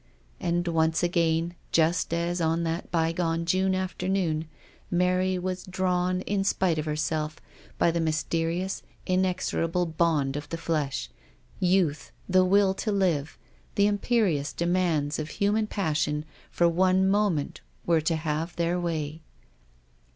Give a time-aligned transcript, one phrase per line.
[0.39, 4.45] And once again, just as on that bygone June afternoon,
[4.89, 7.35] Mary was drawn, in spite of herself,
[7.77, 11.11] by the mysterious, inexorable bond of the flesh.
[11.59, 13.37] Youth, the will to live,
[13.75, 19.21] the imperious demands of human passion for one moment were to have their way.